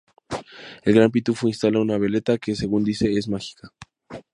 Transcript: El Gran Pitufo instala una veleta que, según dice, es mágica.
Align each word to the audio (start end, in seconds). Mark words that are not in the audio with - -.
El 0.81 0.95
Gran 0.95 1.11
Pitufo 1.11 1.47
instala 1.47 1.79
una 1.79 1.99
veleta 1.99 2.39
que, 2.39 2.55
según 2.55 2.83
dice, 2.83 3.13
es 3.15 3.27
mágica. 3.27 3.71